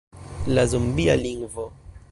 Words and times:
La 0.51 0.63
zombia 0.71 1.15
lingvo. 1.25 1.71